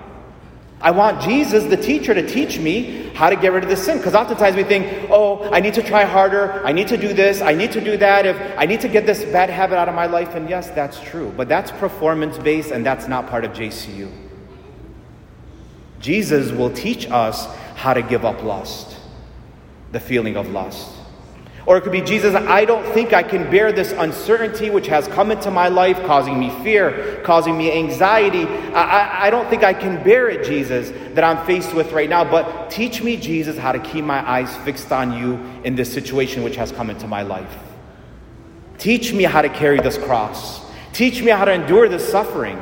I 0.80 0.90
want 0.90 1.22
Jesus, 1.22 1.64
the 1.64 1.76
teacher, 1.76 2.12
to 2.12 2.26
teach 2.26 2.58
me 2.58 3.10
how 3.14 3.30
to 3.30 3.36
get 3.36 3.52
rid 3.52 3.62
of 3.62 3.70
the 3.70 3.76
sin. 3.76 3.98
Because 3.98 4.14
oftentimes 4.14 4.56
we 4.56 4.64
think, 4.64 5.10
oh, 5.10 5.48
I 5.52 5.60
need 5.60 5.74
to 5.74 5.82
try 5.82 6.04
harder. 6.04 6.64
I 6.64 6.72
need 6.72 6.88
to 6.88 6.96
do 6.96 7.12
this. 7.12 7.40
I 7.40 7.54
need 7.54 7.72
to 7.72 7.80
do 7.80 7.96
that. 7.98 8.26
If 8.26 8.58
I 8.58 8.66
need 8.66 8.80
to 8.80 8.88
get 8.88 9.06
this 9.06 9.22
bad 9.24 9.48
habit 9.48 9.78
out 9.78 9.88
of 9.88 9.94
my 9.94 10.06
life. 10.06 10.34
And 10.34 10.48
yes, 10.50 10.70
that's 10.70 11.00
true. 11.00 11.32
But 11.36 11.48
that's 11.48 11.70
performance 11.70 12.36
based 12.38 12.72
and 12.72 12.84
that's 12.84 13.06
not 13.06 13.28
part 13.28 13.44
of 13.44 13.52
JCU. 13.52 14.10
Jesus 16.00 16.50
will 16.50 16.70
teach 16.70 17.08
us 17.08 17.46
how 17.76 17.94
to 17.94 18.02
give 18.02 18.24
up 18.24 18.42
lust, 18.42 18.96
the 19.92 20.00
feeling 20.00 20.36
of 20.36 20.50
lust. 20.50 20.90
Or 21.64 21.76
it 21.76 21.82
could 21.82 21.92
be, 21.92 22.00
Jesus, 22.00 22.34
I 22.34 22.64
don't 22.64 22.84
think 22.92 23.12
I 23.12 23.22
can 23.22 23.48
bear 23.48 23.70
this 23.70 23.92
uncertainty 23.92 24.68
which 24.68 24.88
has 24.88 25.06
come 25.06 25.30
into 25.30 25.50
my 25.50 25.68
life, 25.68 25.96
causing 26.04 26.38
me 26.38 26.50
fear, 26.64 27.20
causing 27.22 27.56
me 27.56 27.70
anxiety. 27.70 28.44
I, 28.74 28.82
I, 28.82 29.26
I, 29.26 29.30
don't 29.30 29.48
think 29.48 29.62
I 29.62 29.72
can 29.72 30.02
bear 30.02 30.28
it, 30.28 30.44
Jesus, 30.44 30.90
that 31.14 31.22
I'm 31.22 31.46
faced 31.46 31.72
with 31.72 31.92
right 31.92 32.10
now. 32.10 32.24
But 32.24 32.68
teach 32.68 33.00
me, 33.02 33.16
Jesus, 33.16 33.56
how 33.56 33.70
to 33.70 33.78
keep 33.78 34.04
my 34.04 34.28
eyes 34.28 34.54
fixed 34.58 34.90
on 34.90 35.16
you 35.16 35.34
in 35.62 35.76
this 35.76 35.92
situation 35.92 36.42
which 36.42 36.56
has 36.56 36.72
come 36.72 36.90
into 36.90 37.06
my 37.06 37.22
life. 37.22 37.56
Teach 38.78 39.12
me 39.12 39.22
how 39.22 39.42
to 39.42 39.48
carry 39.48 39.78
this 39.78 39.96
cross. 39.96 40.68
Teach 40.92 41.22
me 41.22 41.30
how 41.30 41.44
to 41.44 41.52
endure 41.52 41.88
this 41.88 42.10
suffering. 42.10 42.58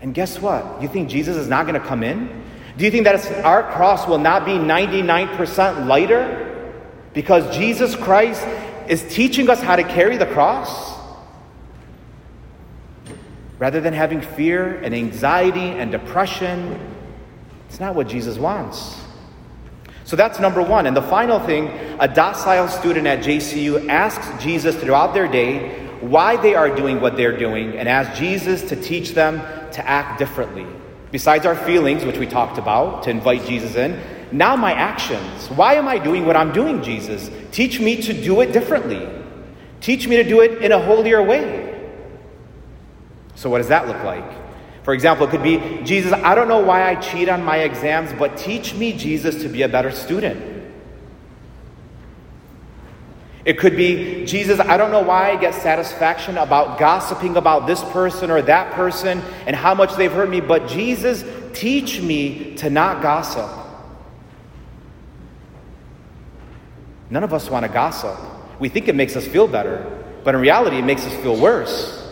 And 0.00 0.14
guess 0.14 0.40
what? 0.40 0.80
You 0.80 0.88
think 0.88 1.10
Jesus 1.10 1.36
is 1.36 1.48
not 1.48 1.66
going 1.66 1.78
to 1.78 1.86
come 1.86 2.02
in? 2.02 2.42
Do 2.78 2.86
you 2.86 2.90
think 2.90 3.04
that 3.04 3.44
our 3.44 3.62
cross 3.62 4.08
will 4.08 4.18
not 4.18 4.46
be 4.46 4.52
99% 4.52 5.86
lighter? 5.86 6.41
Because 7.12 7.54
Jesus 7.56 7.94
Christ 7.94 8.46
is 8.88 9.02
teaching 9.14 9.48
us 9.50 9.60
how 9.60 9.76
to 9.76 9.82
carry 9.82 10.16
the 10.16 10.26
cross. 10.26 10.98
Rather 13.58 13.80
than 13.80 13.94
having 13.94 14.20
fear 14.20 14.76
and 14.82 14.94
anxiety 14.94 15.60
and 15.60 15.92
depression, 15.92 16.78
it's 17.68 17.78
not 17.78 17.94
what 17.94 18.08
Jesus 18.08 18.38
wants. 18.38 19.00
So 20.04 20.16
that's 20.16 20.40
number 20.40 20.62
one. 20.62 20.86
And 20.86 20.96
the 20.96 21.02
final 21.02 21.38
thing 21.40 21.68
a 22.00 22.08
docile 22.08 22.68
student 22.68 23.06
at 23.06 23.20
JCU 23.20 23.88
asks 23.88 24.42
Jesus 24.42 24.76
throughout 24.76 25.14
their 25.14 25.28
day 25.28 25.78
why 26.00 26.36
they 26.36 26.54
are 26.54 26.74
doing 26.74 27.00
what 27.00 27.16
they're 27.16 27.38
doing 27.38 27.78
and 27.78 27.88
asks 27.88 28.18
Jesus 28.18 28.62
to 28.68 28.76
teach 28.76 29.12
them 29.12 29.38
to 29.72 29.88
act 29.88 30.18
differently. 30.18 30.66
Besides 31.12 31.46
our 31.46 31.54
feelings, 31.54 32.04
which 32.04 32.18
we 32.18 32.26
talked 32.26 32.58
about, 32.58 33.04
to 33.04 33.10
invite 33.10 33.44
Jesus 33.46 33.76
in, 33.76 34.00
now, 34.32 34.56
my 34.56 34.72
actions. 34.72 35.48
Why 35.50 35.74
am 35.74 35.88
I 35.88 35.98
doing 35.98 36.24
what 36.24 36.36
I'm 36.36 36.52
doing, 36.52 36.82
Jesus? 36.82 37.30
Teach 37.50 37.80
me 37.80 38.00
to 38.02 38.12
do 38.12 38.40
it 38.40 38.52
differently. 38.52 39.08
Teach 39.80 40.06
me 40.06 40.16
to 40.16 40.24
do 40.24 40.40
it 40.40 40.62
in 40.62 40.72
a 40.72 40.78
holier 40.78 41.22
way. 41.22 41.90
So, 43.34 43.50
what 43.50 43.58
does 43.58 43.68
that 43.68 43.88
look 43.88 44.02
like? 44.04 44.24
For 44.84 44.94
example, 44.94 45.26
it 45.26 45.30
could 45.30 45.42
be 45.42 45.82
Jesus, 45.84 46.12
I 46.12 46.34
don't 46.34 46.48
know 46.48 46.60
why 46.60 46.88
I 46.88 46.96
cheat 46.96 47.28
on 47.28 47.44
my 47.44 47.58
exams, 47.58 48.12
but 48.18 48.36
teach 48.36 48.74
me, 48.74 48.92
Jesus, 48.92 49.42
to 49.42 49.48
be 49.48 49.62
a 49.62 49.68
better 49.68 49.90
student. 49.90 50.50
It 53.44 53.58
could 53.58 53.76
be, 53.76 54.24
Jesus, 54.24 54.60
I 54.60 54.76
don't 54.76 54.92
know 54.92 55.02
why 55.02 55.32
I 55.32 55.36
get 55.36 55.54
satisfaction 55.54 56.38
about 56.38 56.78
gossiping 56.78 57.36
about 57.36 57.66
this 57.66 57.82
person 57.84 58.30
or 58.30 58.40
that 58.42 58.72
person 58.72 59.20
and 59.46 59.56
how 59.56 59.74
much 59.74 59.96
they've 59.96 60.12
hurt 60.12 60.30
me, 60.30 60.40
but 60.40 60.68
Jesus, 60.68 61.24
teach 61.52 62.00
me 62.00 62.54
to 62.56 62.70
not 62.70 63.02
gossip. 63.02 63.61
None 67.12 67.24
of 67.24 67.34
us 67.34 67.50
want 67.50 67.66
to 67.66 67.70
gossip. 67.70 68.18
We 68.58 68.70
think 68.70 68.88
it 68.88 68.94
makes 68.94 69.16
us 69.16 69.26
feel 69.26 69.46
better, 69.46 70.02
but 70.24 70.34
in 70.34 70.40
reality, 70.40 70.78
it 70.78 70.84
makes 70.86 71.04
us 71.04 71.12
feel 71.16 71.38
worse. 71.38 72.10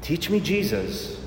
Teach 0.00 0.28
me 0.28 0.40
Jesus. 0.40 1.20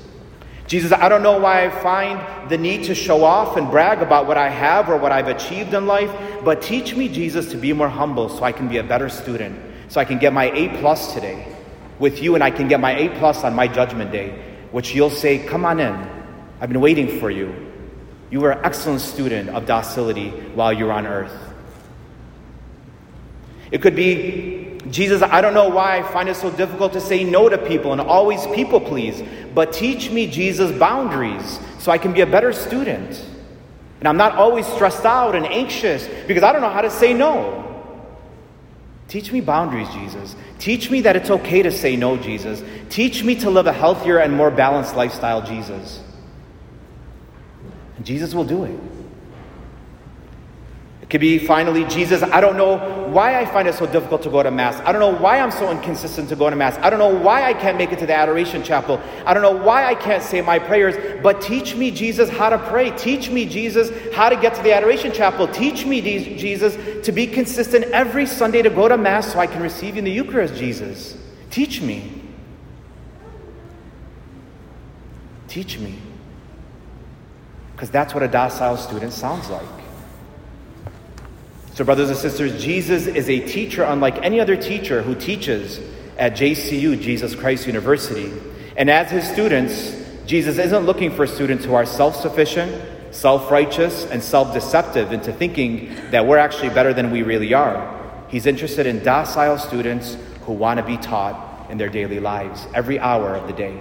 Jesus, 0.66 0.92
I 0.92 1.08
don't 1.08 1.22
know 1.22 1.38
why 1.38 1.64
I 1.64 1.70
find 1.70 2.50
the 2.50 2.58
need 2.58 2.84
to 2.84 2.94
show 2.94 3.24
off 3.24 3.56
and 3.56 3.70
brag 3.70 4.02
about 4.02 4.26
what 4.26 4.36
I 4.36 4.50
have 4.50 4.90
or 4.90 4.98
what 4.98 5.10
I've 5.10 5.28
achieved 5.28 5.72
in 5.72 5.86
life, 5.86 6.14
but 6.44 6.60
teach 6.60 6.94
me, 6.94 7.08
Jesus, 7.08 7.50
to 7.52 7.56
be 7.56 7.72
more 7.72 7.88
humble 7.88 8.28
so 8.28 8.44
I 8.44 8.52
can 8.52 8.68
be 8.68 8.76
a 8.76 8.84
better 8.84 9.08
student, 9.08 9.58
so 9.88 9.98
I 9.98 10.04
can 10.04 10.18
get 10.18 10.34
my 10.34 10.50
A 10.50 10.78
plus 10.80 11.14
today 11.14 11.50
with 11.98 12.22
you 12.22 12.34
and 12.34 12.44
I 12.44 12.50
can 12.50 12.68
get 12.68 12.78
my 12.78 12.94
A 12.94 13.08
plus 13.18 13.42
on 13.42 13.54
my 13.54 13.68
judgment 13.68 14.12
day, 14.12 14.38
which 14.70 14.94
you'll 14.94 15.08
say, 15.08 15.38
Come 15.38 15.64
on 15.64 15.80
in. 15.80 15.94
I've 16.60 16.68
been 16.68 16.82
waiting 16.82 17.20
for 17.20 17.30
you. 17.30 17.54
You 18.28 18.40
were 18.40 18.50
an 18.50 18.62
excellent 18.66 19.00
student 19.00 19.48
of 19.48 19.64
docility 19.64 20.28
while 20.54 20.74
you 20.74 20.84
were 20.84 20.92
on 20.92 21.06
earth. 21.06 21.54
It 23.76 23.82
could 23.82 23.94
be, 23.94 24.78
Jesus, 24.90 25.20
I 25.20 25.42
don't 25.42 25.52
know 25.52 25.68
why 25.68 25.98
I 25.98 26.02
find 26.02 26.30
it 26.30 26.36
so 26.36 26.50
difficult 26.50 26.94
to 26.94 27.00
say 27.02 27.24
no 27.24 27.50
to 27.50 27.58
people 27.58 27.92
and 27.92 28.00
always 28.00 28.46
people 28.46 28.80
please, 28.80 29.22
but 29.54 29.70
teach 29.70 30.10
me, 30.10 30.26
Jesus, 30.26 30.72
boundaries 30.78 31.60
so 31.78 31.92
I 31.92 31.98
can 31.98 32.14
be 32.14 32.22
a 32.22 32.26
better 32.26 32.54
student. 32.54 33.22
And 33.98 34.08
I'm 34.08 34.16
not 34.16 34.34
always 34.34 34.66
stressed 34.66 35.04
out 35.04 35.34
and 35.34 35.44
anxious 35.44 36.08
because 36.26 36.42
I 36.42 36.52
don't 36.52 36.62
know 36.62 36.70
how 36.70 36.80
to 36.80 36.90
say 36.90 37.12
no. 37.12 37.84
Teach 39.08 39.30
me 39.30 39.42
boundaries, 39.42 39.90
Jesus. 39.90 40.34
Teach 40.58 40.90
me 40.90 41.02
that 41.02 41.14
it's 41.14 41.28
okay 41.28 41.60
to 41.60 41.70
say 41.70 41.96
no, 41.96 42.16
Jesus. 42.16 42.62
Teach 42.88 43.22
me 43.22 43.34
to 43.40 43.50
live 43.50 43.66
a 43.66 43.74
healthier 43.74 44.20
and 44.20 44.32
more 44.32 44.50
balanced 44.50 44.96
lifestyle, 44.96 45.42
Jesus. 45.42 46.02
And 47.98 48.06
Jesus 48.06 48.32
will 48.32 48.44
do 48.44 48.64
it. 48.64 48.80
It 51.06 51.10
could 51.10 51.20
be 51.20 51.38
finally, 51.38 51.84
Jesus, 51.84 52.20
I 52.24 52.40
don't 52.40 52.56
know 52.56 52.78
why 53.06 53.40
I 53.40 53.46
find 53.46 53.68
it 53.68 53.74
so 53.74 53.86
difficult 53.86 54.24
to 54.24 54.28
go 54.28 54.42
to 54.42 54.50
Mass. 54.50 54.80
I 54.80 54.90
don't 54.90 55.00
know 55.00 55.16
why 55.16 55.38
I'm 55.38 55.52
so 55.52 55.70
inconsistent 55.70 56.28
to 56.30 56.34
go 56.34 56.50
to 56.50 56.56
Mass. 56.56 56.76
I 56.78 56.90
don't 56.90 56.98
know 56.98 57.14
why 57.14 57.44
I 57.44 57.54
can't 57.54 57.78
make 57.78 57.92
it 57.92 58.00
to 58.00 58.06
the 58.06 58.12
Adoration 58.12 58.64
Chapel. 58.64 59.00
I 59.24 59.32
don't 59.32 59.44
know 59.44 59.56
why 59.64 59.86
I 59.86 59.94
can't 59.94 60.20
say 60.20 60.40
my 60.40 60.58
prayers. 60.58 61.22
But 61.22 61.40
teach 61.40 61.76
me, 61.76 61.92
Jesus, 61.92 62.28
how 62.28 62.48
to 62.48 62.58
pray. 62.58 62.90
Teach 62.90 63.30
me, 63.30 63.46
Jesus, 63.46 63.92
how 64.14 64.28
to 64.28 64.34
get 64.34 64.56
to 64.56 64.62
the 64.64 64.72
Adoration 64.72 65.12
Chapel. 65.12 65.46
Teach 65.46 65.86
me, 65.86 66.00
Jesus, 66.00 66.76
to 67.06 67.12
be 67.12 67.28
consistent 67.28 67.84
every 67.92 68.26
Sunday 68.26 68.62
to 68.62 68.70
go 68.70 68.88
to 68.88 68.96
Mass 68.96 69.32
so 69.32 69.38
I 69.38 69.46
can 69.46 69.62
receive 69.62 69.94
you 69.94 70.00
in 70.00 70.04
the 70.04 70.10
Eucharist, 70.10 70.56
Jesus. 70.56 71.16
Teach 71.52 71.80
me. 71.80 72.20
Teach 75.46 75.78
me. 75.78 75.94
Because 77.74 77.90
that's 77.90 78.12
what 78.12 78.24
a 78.24 78.28
docile 78.28 78.76
student 78.76 79.12
sounds 79.12 79.48
like. 79.50 79.85
So, 81.76 81.84
brothers 81.84 82.08
and 82.08 82.18
sisters, 82.18 82.64
Jesus 82.64 83.06
is 83.06 83.28
a 83.28 83.38
teacher 83.38 83.82
unlike 83.82 84.16
any 84.22 84.40
other 84.40 84.56
teacher 84.56 85.02
who 85.02 85.14
teaches 85.14 85.78
at 86.16 86.32
JCU, 86.32 86.98
Jesus 86.98 87.34
Christ 87.34 87.66
University. 87.66 88.32
And 88.78 88.88
as 88.88 89.10
his 89.10 89.28
students, 89.28 89.94
Jesus 90.24 90.56
isn't 90.56 90.86
looking 90.86 91.10
for 91.14 91.26
students 91.26 91.66
who 91.66 91.74
are 91.74 91.84
self 91.84 92.16
sufficient, 92.16 93.14
self 93.14 93.50
righteous, 93.50 94.06
and 94.06 94.22
self 94.22 94.54
deceptive 94.54 95.12
into 95.12 95.34
thinking 95.34 95.94
that 96.12 96.26
we're 96.26 96.38
actually 96.38 96.70
better 96.70 96.94
than 96.94 97.10
we 97.10 97.22
really 97.22 97.52
are. 97.52 98.24
He's 98.28 98.46
interested 98.46 98.86
in 98.86 99.04
docile 99.04 99.58
students 99.58 100.16
who 100.46 100.54
want 100.54 100.80
to 100.80 100.82
be 100.82 100.96
taught 100.96 101.70
in 101.70 101.76
their 101.76 101.90
daily 101.90 102.20
lives 102.20 102.66
every 102.72 102.98
hour 102.98 103.34
of 103.34 103.48
the 103.48 103.52
day. 103.52 103.78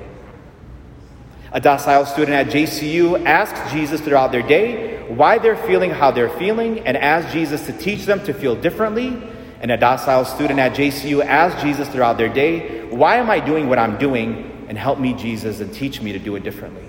A 1.52 1.62
docile 1.62 2.06
student 2.06 2.36
at 2.36 2.48
JCU 2.48 3.26
asks 3.26 3.72
Jesus 3.72 4.02
throughout 4.02 4.32
their 4.32 4.42
day 4.42 4.96
why 5.08 5.38
they're 5.38 5.56
feeling 5.56 5.92
how 5.92 6.12
they're 6.12 6.30
feeling 6.38 6.80
and 6.80 6.98
asks 6.98 7.32
Jesus 7.32 7.66
to 7.68 7.74
teach 7.74 8.06
them 8.06 8.24
to 8.26 8.34
feel 8.34 8.56
differently. 8.56 9.22
And 9.62 9.72
a 9.72 9.78
docile 9.78 10.26
student 10.26 10.60
at 10.60 10.74
JCU 10.74 11.24
asks 11.24 11.62
Jesus 11.62 11.88
throughout 11.88 12.18
their 12.18 12.30
day, 12.30 12.86
Why 12.90 13.18
am 13.18 13.30
I 13.30 13.40
doing 13.40 13.70
what 13.70 13.80
I'm 13.80 13.98
doing? 13.98 14.66
And 14.68 14.78
help 14.78 15.00
me, 15.00 15.14
Jesus, 15.14 15.60
and 15.60 15.74
teach 15.74 16.02
me 16.02 16.12
to 16.12 16.20
do 16.20 16.36
it 16.36 16.44
differently. 16.44 16.86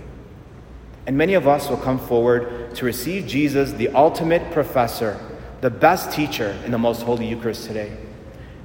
And 1.06 1.16
many 1.16 1.34
of 1.34 1.46
us 1.46 1.68
will 1.68 1.76
come 1.76 1.98
forward 1.98 2.74
to 2.76 2.84
receive 2.84 3.26
Jesus, 3.26 3.72
the 3.72 3.90
ultimate 3.90 4.50
professor, 4.52 5.20
the 5.60 5.70
best 5.70 6.10
teacher 6.10 6.58
in 6.64 6.72
the 6.72 6.78
most 6.78 7.02
holy 7.02 7.28
Eucharist 7.28 7.66
today. 7.66 7.96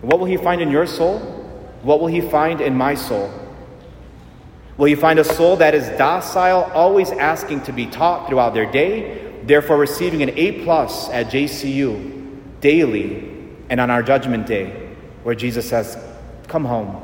And 0.01 0.09
what 0.09 0.19
will 0.19 0.25
he 0.25 0.37
find 0.37 0.61
in 0.61 0.71
your 0.71 0.87
soul? 0.87 1.19
What 1.83 1.99
will 1.99 2.07
he 2.07 2.21
find 2.21 2.61
in 2.61 2.75
my 2.75 2.95
soul? 2.95 3.31
Will 4.81 4.87
you 4.87 4.97
find 4.97 5.19
a 5.19 5.23
soul 5.23 5.57
that 5.57 5.75
is 5.75 5.87
docile, 5.89 6.63
always 6.73 7.11
asking 7.11 7.61
to 7.65 7.71
be 7.71 7.85
taught 7.85 8.27
throughout 8.27 8.55
their 8.55 8.65
day, 8.65 9.31
therefore 9.43 9.77
receiving 9.77 10.23
an 10.23 10.31
A 10.31 10.63
plus 10.63 11.07
at 11.09 11.27
JCU 11.27 12.35
daily 12.61 13.47
and 13.69 13.79
on 13.79 13.91
our 13.91 14.01
judgment 14.01 14.47
day, 14.47 14.89
where 15.21 15.35
Jesus 15.35 15.69
says, 15.69 16.03
Come 16.47 16.65
home? 16.65 16.99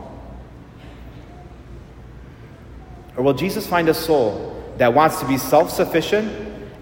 Or 3.15 3.23
will 3.23 3.35
Jesus 3.35 3.67
find 3.67 3.87
a 3.89 3.93
soul 3.93 4.59
that 4.77 4.95
wants 4.95 5.19
to 5.19 5.27
be 5.27 5.37
self 5.37 5.69
sufficient, 5.69 6.33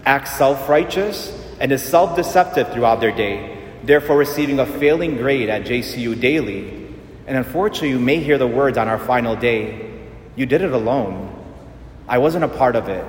acts 0.06 0.32
self 0.32 0.66
righteous, 0.66 1.30
and 1.60 1.72
is 1.72 1.82
self 1.82 2.16
deceptive 2.16 2.72
throughout 2.72 3.02
their 3.02 3.14
day, 3.14 3.62
therefore 3.84 4.16
receiving 4.16 4.58
a 4.60 4.64
failing 4.64 5.18
grade 5.18 5.50
at 5.50 5.66
JCU 5.66 6.18
daily? 6.18 6.70
And 7.26 7.36
unfortunately, 7.36 7.90
you 7.90 8.00
may 8.00 8.20
hear 8.20 8.38
the 8.38 8.46
words 8.46 8.78
on 8.78 8.88
our 8.88 8.98
final 8.98 9.36
day 9.36 9.85
you 10.36 10.46
did 10.46 10.62
it 10.62 10.72
alone. 10.72 11.32
I 12.06 12.18
wasn't 12.18 12.44
a 12.44 12.48
part 12.48 12.76
of 12.76 12.88
it. 12.88 13.04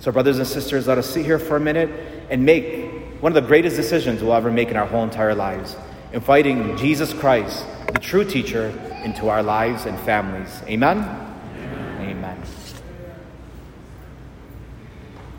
So, 0.00 0.12
brothers 0.12 0.38
and 0.38 0.46
sisters, 0.46 0.86
let 0.86 0.98
us 0.98 1.08
sit 1.08 1.24
here 1.24 1.38
for 1.38 1.56
a 1.56 1.60
minute 1.60 1.90
and 2.30 2.44
make 2.44 2.92
one 3.20 3.34
of 3.36 3.42
the 3.42 3.48
greatest 3.48 3.74
decisions 3.74 4.22
we'll 4.22 4.34
ever 4.34 4.50
make 4.50 4.68
in 4.68 4.76
our 4.76 4.86
whole 4.86 5.02
entire 5.02 5.34
lives 5.34 5.76
inviting 6.12 6.76
Jesus 6.76 7.12
Christ, 7.12 7.66
the 7.92 7.98
true 7.98 8.24
teacher, 8.24 8.68
into 9.04 9.28
our 9.28 9.42
lives 9.42 9.84
and 9.84 9.98
families. 10.00 10.62
Amen. 10.66 11.27